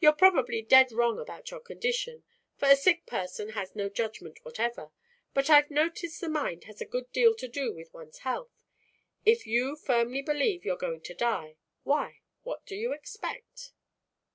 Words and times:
You're 0.00 0.12
probably 0.12 0.60
dead 0.60 0.92
wrong 0.92 1.18
about 1.18 1.50
your 1.50 1.60
condition, 1.60 2.24
for 2.58 2.68
a 2.68 2.76
sick 2.76 3.06
person 3.06 3.52
has 3.56 3.74
no 3.74 3.88
judgment 3.88 4.44
whatever, 4.44 4.90
but 5.32 5.48
I've 5.48 5.70
noticed 5.70 6.20
the 6.20 6.28
mind 6.28 6.64
has 6.64 6.82
a 6.82 6.84
good 6.84 7.10
deal 7.10 7.34
to 7.36 7.48
do 7.48 7.72
with 7.72 7.90
one's 7.94 8.18
health. 8.18 8.52
If 9.24 9.46
you 9.46 9.76
firmly 9.76 10.20
believe 10.20 10.62
you're 10.66 10.76
going 10.76 11.00
to 11.00 11.14
die, 11.14 11.56
why, 11.84 12.20
what 12.42 12.66
can 12.66 12.76
you 12.80 12.92
expect?" 12.92 13.72